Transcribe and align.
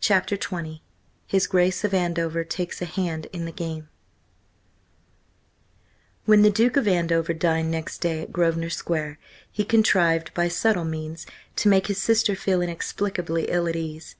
CHAPTER 0.00 0.36
XX 0.36 0.80
HIS 1.28 1.46
GRACE 1.46 1.84
OF 1.84 1.94
ANDOVER 1.94 2.42
TAKES 2.42 2.82
A 2.82 2.84
HAND 2.84 3.26
IN 3.26 3.44
THE 3.44 3.52
GAME 3.52 3.88
WHEN 6.24 6.42
the 6.42 6.50
Duke 6.50 6.76
of 6.76 6.88
Andover 6.88 7.32
dined 7.32 7.70
next 7.70 7.98
day 7.98 8.20
at 8.22 8.32
Grosvenor 8.32 8.70
Square, 8.70 9.20
he 9.52 9.64
contrived, 9.64 10.34
by 10.34 10.48
subtle 10.48 10.84
means, 10.84 11.26
to 11.54 11.68
make 11.68 11.86
his 11.86 12.02
sister 12.02 12.34
feel 12.34 12.60
inexplicably 12.60 13.44
ill 13.50 13.68
at 13.68 13.76
ease. 13.76 14.16